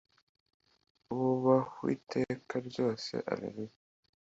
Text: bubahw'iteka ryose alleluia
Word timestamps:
bubahw'iteka 1.15 2.53
ryose 2.67 3.07
alleluia 3.31 3.75